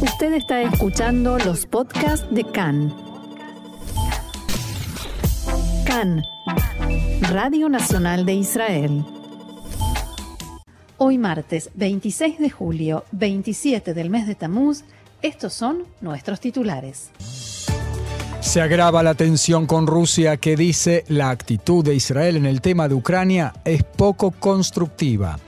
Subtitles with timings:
[0.00, 2.94] Usted está escuchando los podcasts de CAN.
[5.86, 6.22] CAN,
[7.30, 9.04] Radio Nacional de Israel.
[10.98, 14.84] Hoy martes 26 de julio, 27 del mes de Tamuz,
[15.22, 17.10] estos son nuestros titulares.
[18.40, 22.86] Se agrava la tensión con Rusia que dice la actitud de Israel en el tema
[22.86, 25.38] de Ucrania es poco constructiva.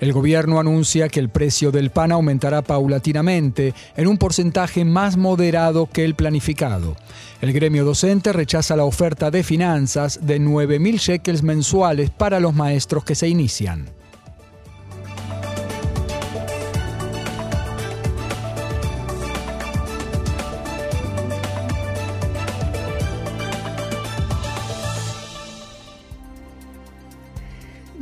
[0.00, 5.88] El gobierno anuncia que el precio del pan aumentará paulatinamente en un porcentaje más moderado
[5.92, 6.96] que el planificado.
[7.40, 13.04] El gremio docente rechaza la oferta de finanzas de 9.000 shekels mensuales para los maestros
[13.04, 13.97] que se inician.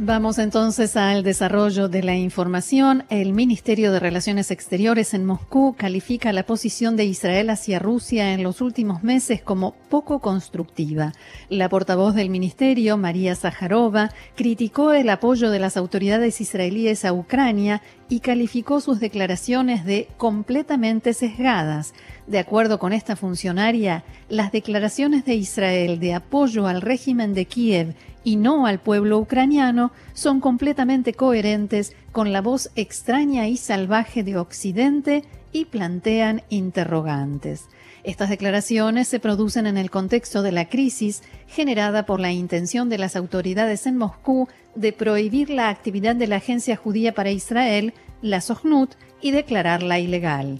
[0.06, 3.02] Vamos entonces al desarrollo de la información.
[3.10, 8.44] El Ministerio de Relaciones Exteriores en Moscú califica la posición de Israel hacia Rusia en
[8.44, 11.12] los últimos meses como poco constructiva.
[11.48, 17.82] La portavoz del ministerio, María Zaharova, criticó el apoyo de las autoridades israelíes a Ucrania
[18.08, 21.94] y calificó sus declaraciones de completamente sesgadas.
[22.28, 27.96] De acuerdo con esta funcionaria, las declaraciones de Israel de apoyo al régimen de Kiev
[28.26, 34.36] y no al pueblo ucraniano son completamente coherentes con la voz extraña y salvaje de
[34.36, 37.66] Occidente y plantean interrogantes.
[38.02, 42.98] Estas declaraciones se producen en el contexto de la crisis generada por la intención de
[42.98, 48.40] las autoridades en Moscú de prohibir la actividad de la Agencia Judía para Israel, la
[48.40, 48.90] Sohnut,
[49.22, 50.58] y declararla ilegal.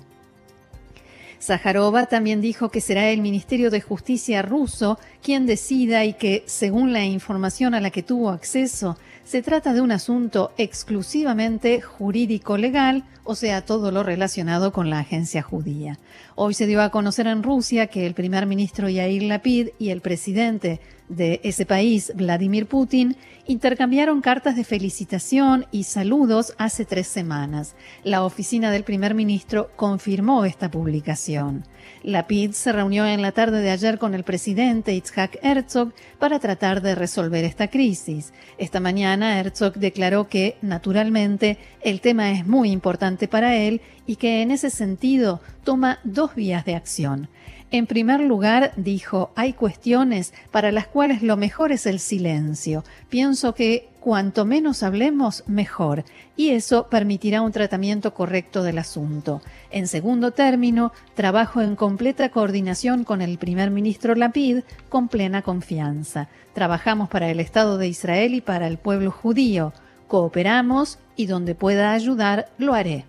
[1.47, 6.93] Zaharova también dijo que será el Ministerio de Justicia ruso quien decida y que, según
[6.93, 13.37] la información a la que tuvo acceso, se trata de un asunto exclusivamente jurídico-legal, o
[13.37, 15.99] sea, todo lo relacionado con la agencia judía.
[16.35, 20.01] Hoy se dio a conocer en Rusia que el primer ministro Yair Lapid y el
[20.01, 23.17] presidente de ese país, Vladimir Putin,
[23.47, 27.77] intercambiaron cartas de felicitación y saludos hace tres semanas.
[28.03, 31.65] La oficina del primer ministro confirmó esta publicación.
[32.03, 36.41] La PID se reunió en la tarde de ayer con el presidente Itzhak Herzog para
[36.41, 38.33] tratar de resolver esta crisis.
[38.59, 44.43] Esta mañana Herzog declaró que, naturalmente, el tema es muy importante para él y que
[44.43, 47.29] en ese sentido toma dos vías de acción.
[47.73, 52.85] En primer lugar, dijo, hay cuestiones para las cuales lo mejor es el silencio.
[53.09, 56.05] Pienso que cuanto menos hablemos, mejor,
[56.37, 59.43] y eso permitirá un tratamiento correcto del asunto.
[59.73, 66.29] En segundo término, trabajo en completa coordinación con el primer ministro Lapid con plena confianza.
[66.55, 69.73] Trabajamos para el Estado de Israel y para el pueblo judío.
[70.07, 73.07] Cooperamos y donde pueda ayudar, lo haré.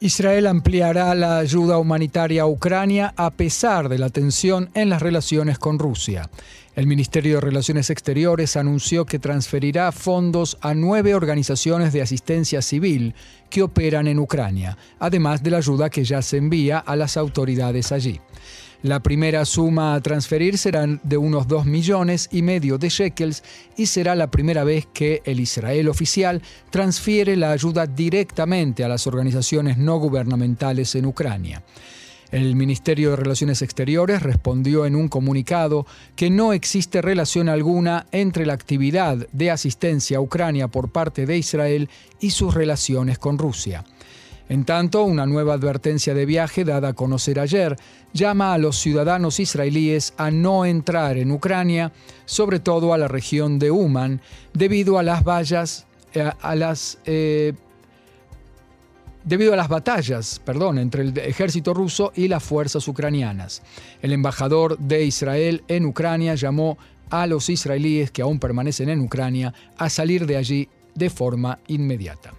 [0.00, 5.58] Israel ampliará la ayuda humanitaria a Ucrania a pesar de la tensión en las relaciones
[5.58, 6.30] con Rusia.
[6.76, 13.16] El Ministerio de Relaciones Exteriores anunció que transferirá fondos a nueve organizaciones de asistencia civil
[13.50, 17.90] que operan en Ucrania, además de la ayuda que ya se envía a las autoridades
[17.90, 18.20] allí.
[18.82, 23.42] La primera suma a transferir será de unos 2 millones y medio de shekels
[23.76, 26.40] y será la primera vez que el Israel oficial
[26.70, 31.64] transfiere la ayuda directamente a las organizaciones no gubernamentales en Ucrania.
[32.30, 35.84] El Ministerio de Relaciones Exteriores respondió en un comunicado
[36.14, 41.36] que no existe relación alguna entre la actividad de asistencia a Ucrania por parte de
[41.36, 41.88] Israel
[42.20, 43.84] y sus relaciones con Rusia.
[44.48, 47.76] En tanto, una nueva advertencia de viaje dada a conocer ayer
[48.14, 51.92] llama a los ciudadanos israelíes a no entrar en Ucrania,
[52.24, 54.22] sobre todo a la región de Uman,
[54.54, 57.52] debido a las vallas, eh, las eh,
[59.24, 63.62] debido a las batallas, perdón, entre el ejército ruso y las fuerzas ucranianas.
[64.00, 66.78] El embajador de Israel en Ucrania llamó
[67.10, 72.32] a los israelíes que aún permanecen en Ucrania a salir de allí de forma inmediata.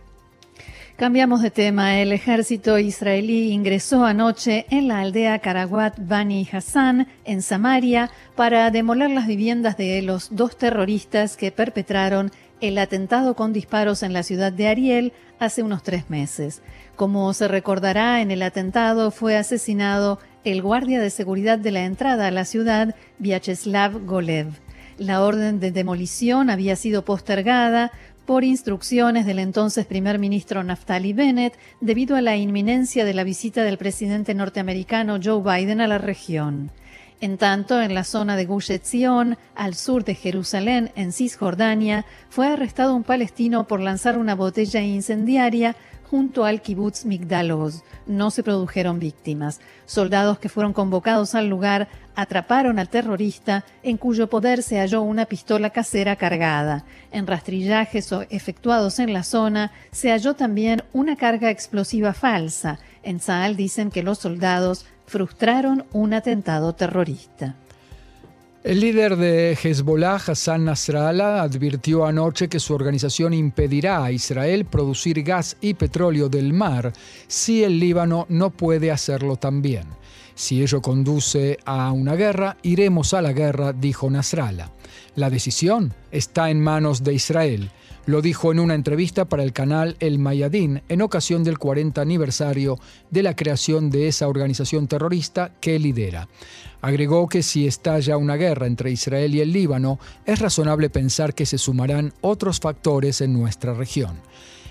[1.00, 2.02] Cambiamos de tema.
[2.02, 9.10] El ejército israelí ingresó anoche en la aldea Karaguat Bani Hassan, en Samaria, para demoler
[9.10, 14.52] las viviendas de los dos terroristas que perpetraron el atentado con disparos en la ciudad
[14.52, 16.62] de Ariel hace unos tres meses.
[16.98, 22.28] Como se recordará, en el atentado fue asesinado el guardia de seguridad de la entrada
[22.28, 24.48] a la ciudad, Vyacheslav Golev.
[24.98, 27.94] La orden de demolición había sido postergada
[28.30, 33.64] por instrucciones del entonces primer ministro Naftali Bennett debido a la inminencia de la visita
[33.64, 36.70] del presidente norteamericano Joe Biden a la región.
[37.22, 42.46] En tanto, en la zona de Gush Etzion, al sur de Jerusalén, en Cisjordania, fue
[42.46, 45.76] arrestado un palestino por lanzar una botella incendiaria
[46.10, 47.84] junto al kibbutz Migdal Oz.
[48.08, 49.60] No se produjeron víctimas.
[49.86, 55.26] Soldados que fueron convocados al lugar atraparon al terrorista en cuyo poder se halló una
[55.26, 56.84] pistola casera cargada.
[57.12, 62.80] En rastrillajes efectuados en la zona se halló también una carga explosiva falsa.
[63.04, 67.56] En Saal dicen que los soldados frustraron un atentado terrorista.
[68.62, 75.24] El líder de Hezbollah, Hassan Nasrallah, advirtió anoche que su organización impedirá a Israel producir
[75.24, 76.92] gas y petróleo del mar
[77.28, 79.86] si el Líbano no puede hacerlo también.
[80.36, 84.70] Si ello conduce a una guerra, iremos a la guerra, dijo Nasrallah.
[85.20, 87.72] La decisión está en manos de Israel.
[88.06, 92.80] Lo dijo en una entrevista para el canal El Mayadín en ocasión del 40 aniversario
[93.12, 96.30] de la creación de esa organización terrorista que lidera.
[96.82, 101.46] Agregó que si estalla una guerra entre Israel y el Líbano, es razonable pensar que
[101.46, 104.22] se sumarán otros factores en nuestra región.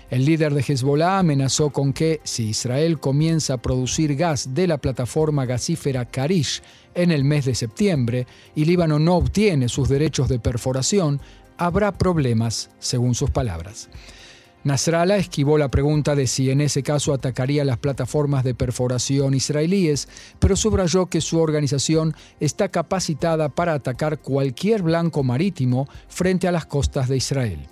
[0.09, 4.79] El líder de Hezbollah amenazó con que, si Israel comienza a producir gas de la
[4.79, 6.63] plataforma gasífera Karish
[6.95, 8.25] en el mes de septiembre
[8.55, 11.21] y Líbano no obtiene sus derechos de perforación,
[11.57, 13.87] habrá problemas, según sus palabras.
[14.63, 20.09] Nasrallah esquivó la pregunta de si en ese caso atacaría las plataformas de perforación israelíes,
[20.39, 26.65] pero subrayó que su organización está capacitada para atacar cualquier blanco marítimo frente a las
[26.65, 27.69] costas de Israel.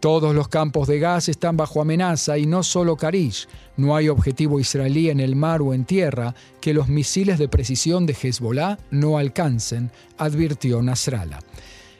[0.00, 3.48] Todos los campos de gas están bajo amenaza y no solo Karish.
[3.76, 8.06] No hay objetivo israelí en el mar o en tierra que los misiles de precisión
[8.06, 11.40] de Hezbollah no alcancen, advirtió Nasrallah.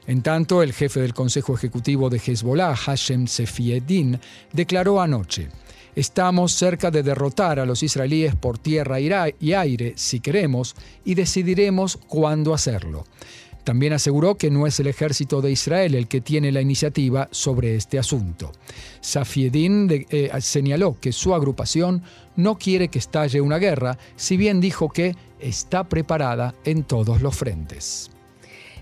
[0.07, 4.21] En tanto, el jefe del Consejo Ejecutivo de Hezbollah, Hashem Sefieddin,
[4.53, 5.49] declaró anoche,
[5.97, 11.97] Estamos cerca de derrotar a los israelíes por tierra y aire, si queremos, y decidiremos
[11.97, 13.05] cuándo hacerlo.
[13.65, 17.77] También aseguró que no es el ejército de Israel el que tiene la iniciativa sobre
[17.77, 18.53] este asunto.
[19.01, 22.03] Safieddin eh, señaló que su agrupación
[22.37, 27.37] no quiere que estalle una guerra, si bien dijo que está preparada en todos los
[27.37, 28.11] frentes.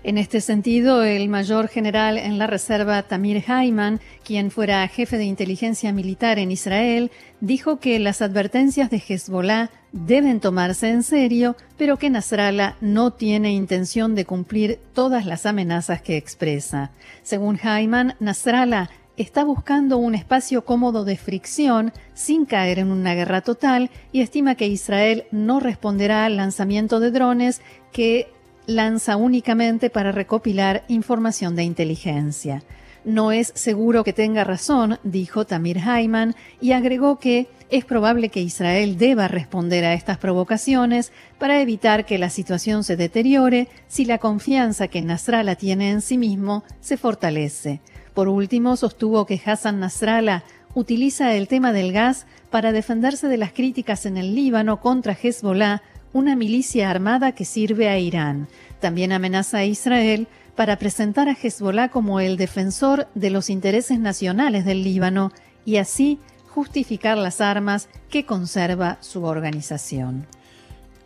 [0.07, 5.25] En este sentido, el mayor general en la reserva Tamir Haiman, quien fuera jefe de
[5.25, 7.11] inteligencia militar en Israel,
[7.41, 13.51] dijo que las advertencias de Hezbollah deben tomarse en serio, pero que Nasrallah no tiene
[13.51, 16.91] intención de cumplir todas las amenazas que expresa.
[17.21, 23.41] Según Haiman, Nasrallah está buscando un espacio cómodo de fricción sin caer en una guerra
[23.41, 27.61] total y estima que Israel no responderá al lanzamiento de drones
[27.91, 28.29] que
[28.67, 32.61] lanza únicamente para recopilar información de inteligencia.
[33.05, 38.41] No es seguro que tenga razón, dijo Tamir Haiman, y agregó que es probable que
[38.41, 44.17] Israel deba responder a estas provocaciones para evitar que la situación se deteriore si la
[44.17, 47.79] confianza que Nasrallah tiene en sí mismo se fortalece.
[48.13, 50.43] Por último, sostuvo que Hassan Nasrallah
[50.73, 55.81] utiliza el tema del gas para defenderse de las críticas en el Líbano contra Hezbollah
[56.13, 58.47] una milicia armada que sirve a Irán.
[58.79, 64.65] También amenaza a Israel para presentar a Hezbollah como el defensor de los intereses nacionales
[64.65, 65.31] del Líbano
[65.65, 66.19] y así
[66.49, 70.25] justificar las armas que conserva su organización.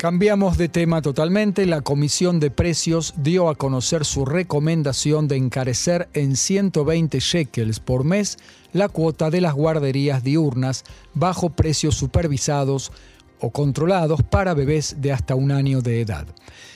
[0.01, 1.67] Cambiamos de tema totalmente.
[1.67, 8.03] La Comisión de Precios dio a conocer su recomendación de encarecer en 120 shekels por
[8.03, 8.39] mes
[8.73, 12.91] la cuota de las guarderías diurnas bajo precios supervisados
[13.41, 16.27] o controlados para bebés de hasta un año de edad.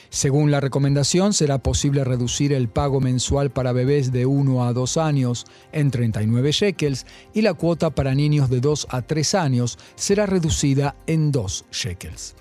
[0.09, 4.97] Según la recomendación, será posible reducir el pago mensual para bebés de 1 a 2
[4.97, 10.25] años en 39 shekels y la cuota para niños de 2 a 3 años será
[10.25, 12.35] reducida en 2 shekels.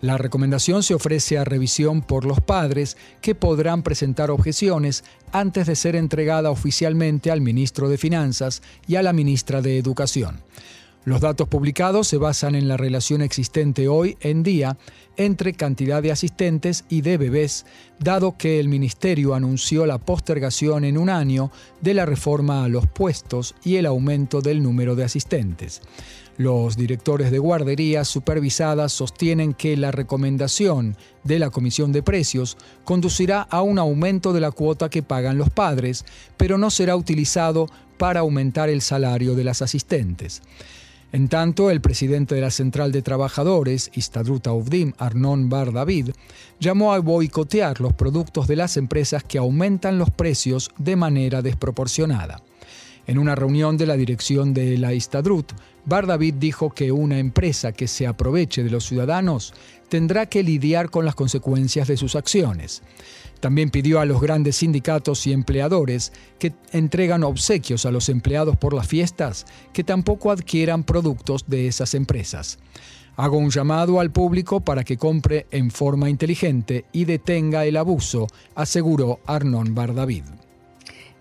[0.00, 5.76] La recomendación se ofrece a revisión por los padres que podrán presentar objeciones antes de
[5.76, 10.40] ser entregada oficialmente al ministro de Finanzas y a la ministra de Educación.
[11.04, 14.76] Los datos publicados se basan en la relación existente hoy en día
[15.16, 17.64] entre cantidad de asistentes y de bebés,
[17.98, 22.86] dado que el Ministerio anunció la postergación en un año de la reforma a los
[22.86, 25.80] puestos y el aumento del número de asistentes.
[26.36, 33.40] Los directores de guarderías supervisadas sostienen que la recomendación de la Comisión de Precios conducirá
[33.42, 36.04] a un aumento de la cuota que pagan los padres,
[36.36, 40.42] pero no será utilizado para aumentar el salario de las asistentes.
[41.12, 46.10] En tanto, el presidente de la Central de Trabajadores, Istadrut Ovdim, Arnon Bar David,
[46.60, 52.40] llamó a boicotear los productos de las empresas que aumentan los precios de manera desproporcionada.
[53.06, 55.52] En una reunión de la dirección de la Istadrut,
[55.84, 59.54] Bar David dijo que una empresa que se aproveche de los ciudadanos
[59.88, 62.82] tendrá que lidiar con las consecuencias de sus acciones.
[63.40, 68.74] También pidió a los grandes sindicatos y empleadores que entregan obsequios a los empleados por
[68.74, 72.58] las fiestas que tampoco adquieran productos de esas empresas.
[73.16, 78.28] Hago un llamado al público para que compre en forma inteligente y detenga el abuso,
[78.54, 80.24] aseguró Arnon Bardavid.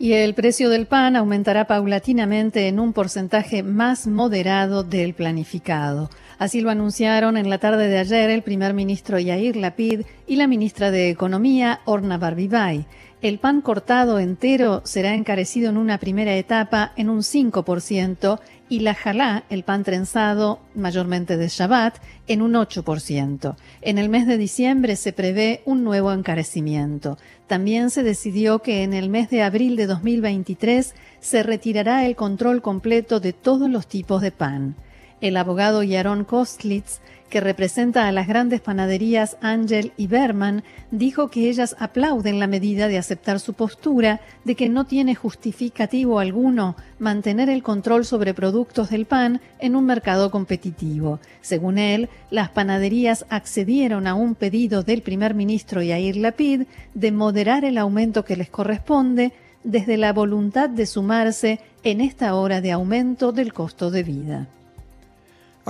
[0.01, 6.09] Y el precio del pan aumentará paulatinamente en un porcentaje más moderado del planificado.
[6.37, 10.47] Así lo anunciaron en la tarde de ayer el primer ministro Yair Lapid y la
[10.47, 12.85] ministra de Economía Orna Barbibay.
[13.21, 18.93] El pan cortado entero será encarecido en una primera etapa en un 5% y la
[18.93, 21.97] jalá, el pan trenzado, mayormente de Shabbat,
[22.27, 23.57] en un 8%.
[23.81, 27.17] En el mes de diciembre se prevé un nuevo encarecimiento.
[27.47, 32.61] También se decidió que en el mes de abril de 2023 se retirará el control
[32.61, 34.77] completo de todos los tipos de pan.
[35.19, 41.49] El abogado Yaron Kostlitz que representa a las grandes panaderías Angel y Berman, dijo que
[41.49, 47.49] ellas aplauden la medida de aceptar su postura de que no tiene justificativo alguno mantener
[47.49, 51.19] el control sobre productos del pan en un mercado competitivo.
[51.41, 57.63] Según él, las panaderías accedieron a un pedido del primer ministro Yair Lapid de moderar
[57.63, 59.31] el aumento que les corresponde
[59.63, 64.47] desde la voluntad de sumarse en esta hora de aumento del costo de vida.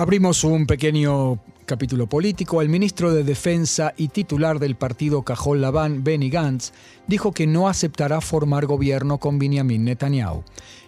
[0.00, 6.02] Abrimos un pequeño capítulo político, el ministro de Defensa y titular del partido Cajol Labán,
[6.02, 6.72] Benny Gantz,
[7.06, 10.42] dijo que no aceptará formar gobierno con Benjamin Netanyahu.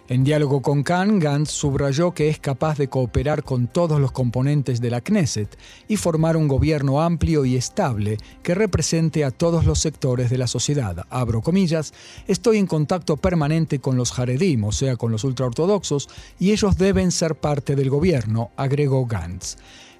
[0.09, 4.81] En diálogo con Khan, Gantz subrayó que es capaz de cooperar con todos los componentes
[4.81, 5.57] de la Knesset
[5.87, 10.47] y formar un gobierno amplio y estable que represente a todos los sectores de la
[10.47, 11.05] sociedad.
[11.09, 11.93] Abro comillas,
[12.27, 17.09] estoy en contacto permanente con los Haredim, o sea, con los ultraortodoxos, y ellos deben
[17.09, 19.55] ser parte del gobierno, agregó Gantz.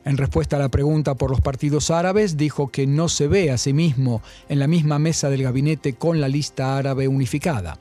[0.05, 3.57] En respuesta a la pregunta por los partidos árabes, dijo que no se ve a
[3.57, 7.79] sí mismo en la misma mesa del gabinete con la lista árabe unificada.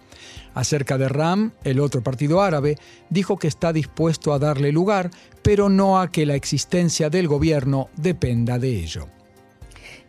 [0.54, 2.78] Acerca de RAM, el otro partido árabe,
[3.10, 5.10] dijo que está dispuesto a darle lugar,
[5.42, 9.08] pero no a que la existencia del gobierno dependa de ello.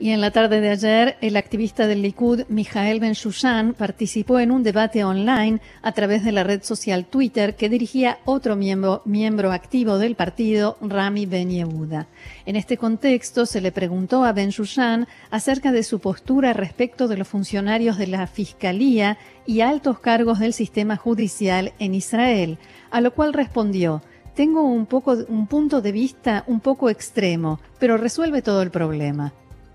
[0.03, 4.51] Y en la tarde de ayer, el activista del Likud, Mijael Ben Shushan, participó en
[4.51, 9.53] un debate online a través de la red social Twitter que dirigía otro miembro, miembro
[9.53, 12.07] activo del partido, Rami Ben Yehuda.
[12.45, 17.15] En este contexto, se le preguntó a Ben Shushan acerca de su postura respecto de
[17.15, 22.57] los funcionarios de la Fiscalía y altos cargos del sistema judicial en Israel,
[22.91, 24.01] a lo cual respondió,
[24.35, 29.31] tengo un, poco, un punto de vista un poco extremo, pero resuelve todo el problema.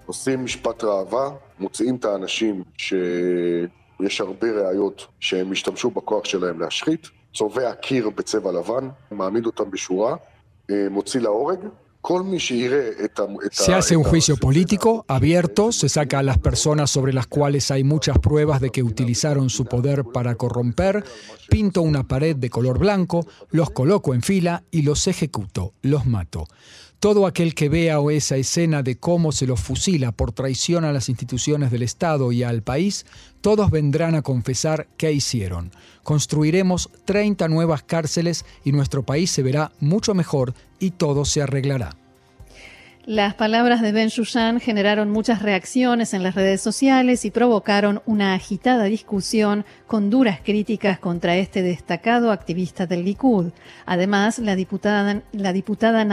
[0.08, 7.74] עושים משפט ראווה, מוצאים את האנשים שיש הרבה ראיות שהם השתמשו בכוח שלהם להשחית, צובע
[7.74, 10.16] קיר בצבע לבן, מעמיד אותם בשורה,
[10.90, 11.60] מוציא להורג,
[13.52, 17.86] Se hace un juicio político abierto, se saca a las personas sobre las cuales hay
[17.86, 21.06] muchas pruebas de que utilizaron su poder para corromper,
[21.50, 26.46] pinto una pared de color blanco, los coloco en fila y los ejecuto, los mato.
[27.01, 31.09] Todo aquel que vea esa escena de cómo se los fusila por traición a las
[31.09, 33.07] instituciones del Estado y al país,
[33.41, 35.71] todos vendrán a confesar qué hicieron.
[36.03, 41.97] Construiremos 30 nuevas cárceles y nuestro país se verá mucho mejor y todo se arreglará.
[43.09, 48.35] Las palabras de Ben Shushan generaron muchas reacciones en las redes sociales y provocaron una
[48.35, 53.47] agitada discusión con duras críticas contra este destacado activista del Likud.
[53.87, 56.05] Además, la diputada, la diputada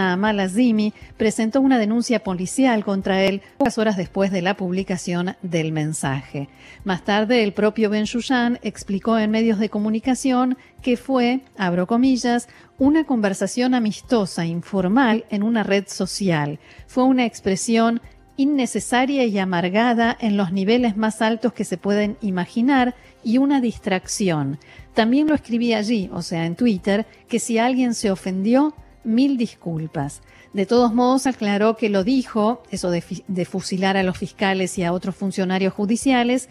[1.17, 6.47] presentó una denuncia policial contra él pocas horas después de la publicación del mensaje.
[6.85, 12.47] Más tarde, el propio Ben Shushan explicó en medios de comunicación que fue, abro comillas,
[12.77, 16.59] una conversación amistosa, informal, en una red social.
[16.85, 18.01] Fue una expresión
[18.37, 24.59] innecesaria y amargada en los niveles más altos que se pueden imaginar y una distracción.
[24.93, 30.21] También lo escribí allí, o sea, en Twitter, que si alguien se ofendió, mil disculpas.
[30.53, 34.83] De todos modos, aclaró que lo dijo, eso de, de fusilar a los fiscales y
[34.83, 36.47] a otros funcionarios judiciales,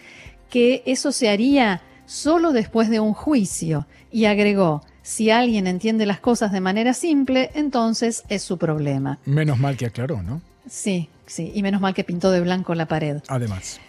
[0.50, 6.20] que eso se haría solo después de un juicio y agregó, si alguien entiende las
[6.20, 9.18] cosas de manera simple, entonces es su problema.
[9.26, 10.40] Menos mal que aclaró, ¿no?
[10.68, 13.18] Sí, sí, y menos mal que pintó de blanco la pared.
[13.28, 13.80] Además.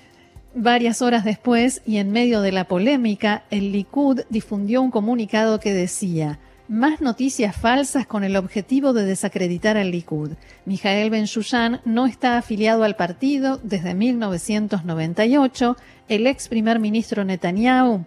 [0.54, 5.74] Varias horas después, y en medio de la polémica, el Likud difundió un comunicado que
[5.74, 10.32] decía, más noticias falsas con el objetivo de desacreditar al Likud.
[10.66, 15.78] Mijael Ben Shushan no está afiliado al partido desde 1998.
[16.08, 18.06] El ex primer ministro Netanyahu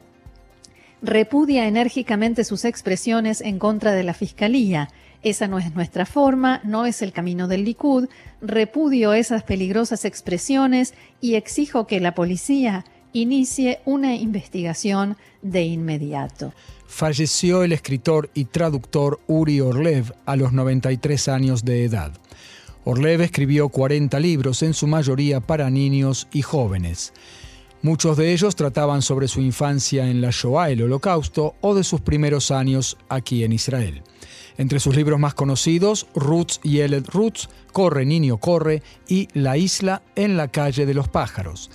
[1.02, 4.88] repudia enérgicamente sus expresiones en contra de la Fiscalía.
[5.22, 8.08] Esa no es nuestra forma, no es el camino del Likud,
[8.40, 12.84] repudio esas peligrosas expresiones y exijo que la policía
[13.20, 16.52] inicie una investigación de inmediato.
[16.86, 22.12] Falleció el escritor y traductor Uri Orlev a los 93 años de edad.
[22.84, 27.12] Orlev escribió 40 libros, en su mayoría para niños y jóvenes.
[27.82, 32.00] Muchos de ellos trataban sobre su infancia en la Shoah, el Holocausto, o de sus
[32.00, 34.02] primeros años aquí en Israel.
[34.56, 40.02] Entre sus libros más conocidos, Roots y Eled Roots, Corre Niño Corre y La isla
[40.16, 41.70] en la calle de los pájaros.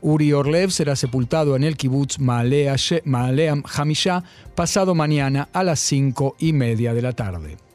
[0.00, 4.22] Uri Orlev será sepultado en el kibutz Maaleam Hamishah
[4.54, 7.65] pasado mañana a las cinco y media de la tarde.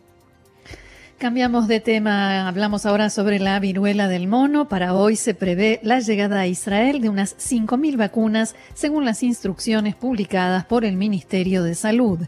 [1.22, 4.68] Cambiamos de tema, hablamos ahora sobre la viruela del mono.
[4.68, 9.94] Para hoy se prevé la llegada a Israel de unas 5.000 vacunas según las instrucciones
[9.94, 12.22] publicadas por el Ministerio de Salud.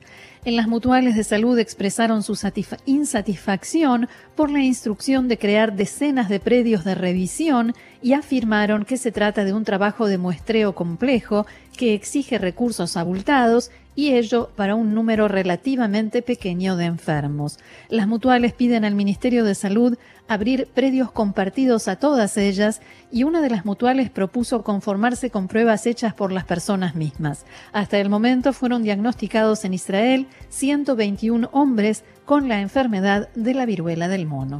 [0.46, 2.38] En las mutuales de salud expresaron su
[2.86, 7.74] insatisfacción por la instrucción de crear decenas de predios de revisión
[8.04, 13.72] y afirmaron que se trata de un trabajo de muestreo complejo que exige recursos abultados
[13.96, 17.60] y ello para un número relativamente pequeño de enfermos.
[17.90, 19.98] Las mutuales piden al Ministerio de Salud
[20.28, 22.82] abrir predios compartidos a todas ellas
[23.12, 27.46] y una de las mutuales propuso conformarse con pruebas hechas por las personas mismas.
[27.72, 34.08] Hasta el momento fueron diagnosticados en Israel 121 hombres con la enfermedad de la viruela
[34.08, 34.60] del mono.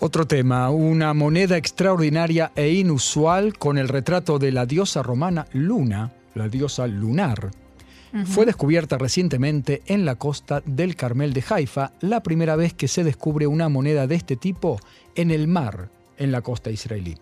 [0.00, 6.12] Otro tema, una moneda extraordinaria e inusual con el retrato de la diosa romana Luna,
[6.34, 7.50] la diosa lunar,
[8.24, 13.04] fue descubierta recientemente en la costa del Carmel de Haifa, la primera vez que se
[13.04, 14.80] descubre una moneda de este tipo
[15.14, 17.16] en el mar, en la costa israelí.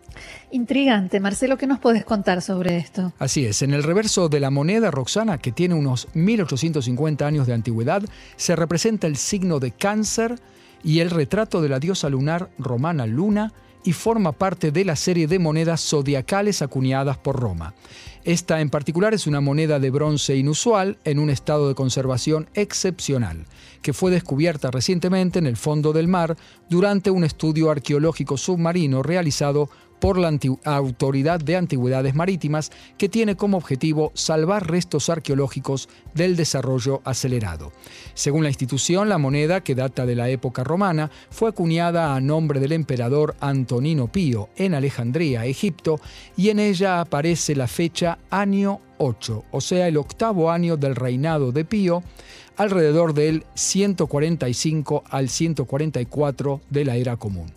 [0.51, 3.13] Intrigante, Marcelo, ¿qué nos puedes contar sobre esto?
[3.19, 7.55] Así es, en el reverso de la moneda Roxana, que tiene unos 1850 años de
[7.55, 8.03] antigüedad,
[8.37, 10.41] se representa el signo de cáncer
[10.83, 13.53] y el retrato de la diosa lunar romana Luna
[13.87, 17.75] y forma parte de la serie de monedas zodiacales acuñadas por Roma.
[18.25, 23.47] Esta en particular es una moneda de bronce inusual en un estado de conservación excepcional,
[23.83, 26.37] que fue descubierta recientemente en el fondo del mar
[26.69, 30.33] durante un estudio arqueológico submarino realizado por la
[30.65, 37.73] Autoridad de Antigüedades Marítimas, que tiene como objetivo salvar restos arqueológicos del desarrollo acelerado.
[38.15, 42.61] Según la institución, la moneda, que data de la época romana, fue acuñada a nombre
[42.61, 46.01] del emperador Antonino Pío en Alejandría, Egipto,
[46.37, 51.53] y en ella aparece la fecha año 8, o sea, el octavo año del reinado
[51.53, 52.03] de Pío,
[52.57, 57.53] alrededor del 145 al 144 de la era común.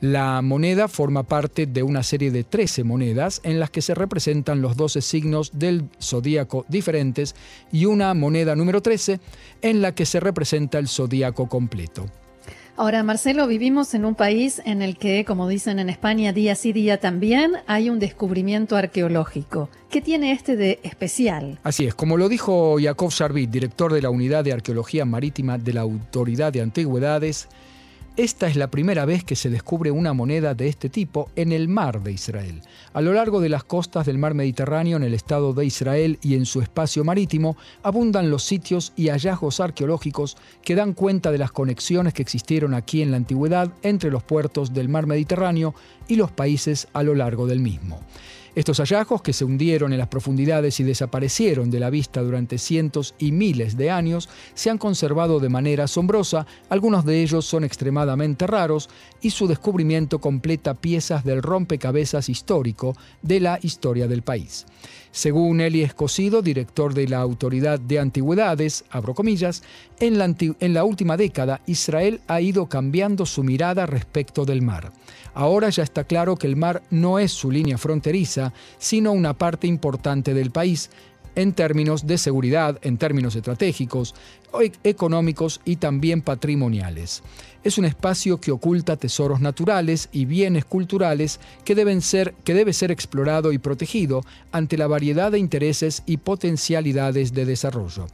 [0.00, 4.60] La moneda forma parte de una serie de 13 monedas en las que se representan
[4.60, 7.34] los 12 signos del zodíaco diferentes
[7.72, 9.20] y una moneda número 13
[9.62, 12.06] en la que se representa el zodíaco completo.
[12.76, 16.72] Ahora, Marcelo, vivimos en un país en el que, como dicen en España, día sí
[16.72, 19.68] día también, hay un descubrimiento arqueológico.
[19.90, 21.60] ¿Qué tiene este de especial?
[21.62, 25.72] Así es, como lo dijo Yakov Sharbit, director de la Unidad de Arqueología Marítima de
[25.72, 27.46] la Autoridad de Antigüedades,
[28.16, 31.66] esta es la primera vez que se descubre una moneda de este tipo en el
[31.66, 32.62] mar de Israel.
[32.92, 36.36] A lo largo de las costas del mar Mediterráneo, en el Estado de Israel y
[36.36, 41.50] en su espacio marítimo, abundan los sitios y hallazgos arqueológicos que dan cuenta de las
[41.50, 45.74] conexiones que existieron aquí en la antigüedad entre los puertos del mar Mediterráneo
[46.06, 48.00] y los países a lo largo del mismo.
[48.54, 53.16] Estos hallazgos, que se hundieron en las profundidades y desaparecieron de la vista durante cientos
[53.18, 58.46] y miles de años, se han conservado de manera asombrosa, algunos de ellos son extremadamente
[58.46, 58.88] raros
[59.20, 64.66] y su descubrimiento completa piezas del rompecabezas histórico de la historia del país.
[65.10, 69.62] Según Eli Escocido, director de la Autoridad de Antigüedades, abro comillas,
[70.00, 74.92] en la, en la última década Israel ha ido cambiando su mirada respecto del mar.
[75.32, 78.43] Ahora ya está claro que el mar no es su línea fronteriza,
[78.78, 80.90] sino una parte importante del país,
[81.34, 84.14] en términos de seguridad, en términos estratégicos,
[84.60, 87.22] e-, económicos y también patrimoniales.
[87.62, 92.72] Es un espacio que oculta tesoros naturales y bienes culturales que, deben ser, que debe
[92.72, 98.06] ser explorado y protegido ante la variedad de intereses y potencialidades de desarrollo.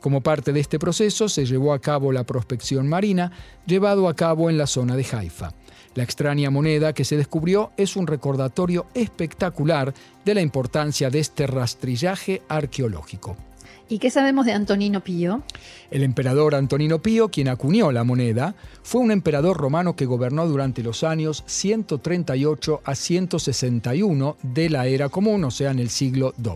[0.00, 3.32] Como parte de este proceso se llevó a cabo la prospección marina,
[3.66, 5.52] llevado a cabo en la zona de Haifa.
[5.94, 11.46] La extraña moneda que se descubrió es un recordatorio espectacular de la importancia de este
[11.46, 13.36] rastrillaje arqueológico.
[13.86, 15.42] ¿Y qué sabemos de Antonino Pío?
[15.90, 20.82] El emperador Antonino Pío, quien acuñó la moneda, fue un emperador romano que gobernó durante
[20.82, 26.52] los años 138 a 161 de la era común, o sea, en el siglo II.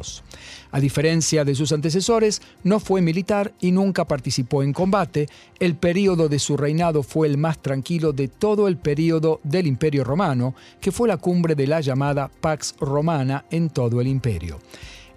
[0.70, 5.28] A diferencia de sus antecesores, no fue militar y nunca participó en combate.
[5.60, 10.02] El período de su reinado fue el más tranquilo de todo el período del Imperio
[10.02, 14.58] Romano, que fue la cumbre de la llamada Pax Romana en todo el imperio.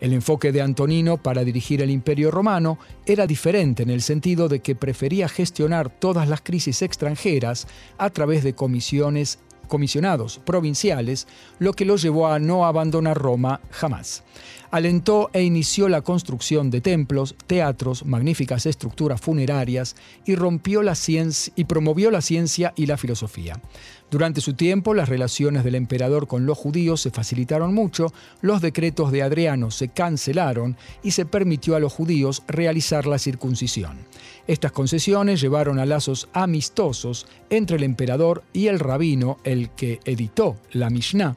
[0.01, 4.59] El enfoque de Antonino para dirigir el imperio romano era diferente en el sentido de
[4.59, 7.67] que prefería gestionar todas las crisis extranjeras
[7.99, 9.37] a través de comisiones
[9.71, 14.21] comisionados provinciales, lo que lo llevó a no abandonar Roma jamás.
[14.69, 21.53] Alentó e inició la construcción de templos, teatros, magníficas estructuras funerarias y rompió la ciencia
[21.55, 23.61] y promovió la ciencia y la filosofía.
[24.09, 29.11] Durante su tiempo, las relaciones del emperador con los judíos se facilitaron mucho, los decretos
[29.13, 33.99] de Adriano se cancelaron y se permitió a los judíos realizar la circuncisión.
[34.47, 40.57] Estas concesiones llevaron a lazos amistosos entre el emperador y el rabino, el que editó
[40.71, 41.35] la Mishnah,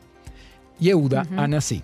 [0.79, 1.83] Yehuda Anasí.